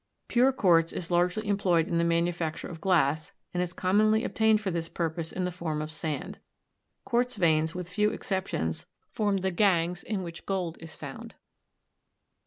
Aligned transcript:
Pure 0.27 0.53
quartz 0.53 0.91
is 0.91 1.11
largely 1.11 1.47
employed 1.47 1.87
in 1.87 1.99
the 1.99 2.03
manufacture 2.03 2.67
of 2.67 2.81
glass 2.81 3.33
and 3.53 3.61
is 3.61 3.71
commonly 3.71 4.23
obtained 4.23 4.59
for 4.59 4.71
this 4.71 4.89
purpose 4.89 5.31
in 5.31 5.45
the 5.45 5.51
form 5.51 5.79
of 5.79 5.91
sand. 5.91 6.39
Quartz 7.05 7.35
veins 7.35 7.75
with 7.75 7.87
few 7.87 8.09
exceptions 8.09 8.87
form 9.11 9.37
the 9.37 9.51
gangues 9.51 10.01
in 10.01 10.23
which 10.23 10.47
gold 10.47 10.75
is 10.79 10.95
found. 10.95 11.35